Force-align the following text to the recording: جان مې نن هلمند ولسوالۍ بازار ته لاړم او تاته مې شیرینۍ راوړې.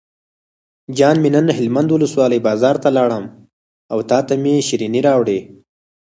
جان 0.97 1.15
مې 1.23 1.29
نن 1.35 1.45
هلمند 1.57 1.89
ولسوالۍ 1.91 2.39
بازار 2.47 2.75
ته 2.83 2.89
لاړم 2.97 3.25
او 3.91 3.97
تاته 4.09 4.33
مې 4.43 4.53
شیرینۍ 4.67 5.01
راوړې. 5.07 5.39